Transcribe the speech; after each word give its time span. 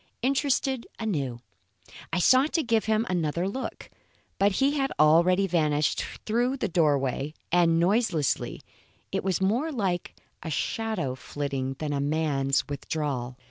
Interested 0.23 0.87
anew, 0.97 1.41
I 2.11 2.17
sought 2.17 2.53
to 2.53 2.63
give 2.63 2.85
him 2.85 3.05
another 3.07 3.47
look, 3.47 3.91
but 4.39 4.53
he 4.53 4.71
had 4.75 4.91
already 4.99 5.45
vanished 5.45 6.03
through 6.25 6.57
the 6.57 6.67
doorway, 6.67 7.35
and 7.51 7.69
so 7.75 7.75
noiselessly, 7.75 8.61
it 9.11 9.23
was 9.23 9.41
more 9.41 9.71
like 9.71 10.15
a 10.41 10.49
shadow's 10.49 11.19
flitting 11.19 11.75
than 11.77 11.93
a 11.93 12.01
man's 12.01 12.67
withdrawal. 12.67 13.37